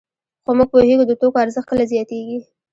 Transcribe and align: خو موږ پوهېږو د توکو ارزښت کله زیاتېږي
خو 0.43 0.51
موږ 0.57 0.67
پوهېږو 0.73 1.05
د 1.07 1.11
توکو 1.21 1.41
ارزښت 1.43 1.67
کله 1.69 1.83
زیاتېږي 1.91 2.39